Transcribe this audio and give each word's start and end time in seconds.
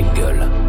Engel. 0.00 0.59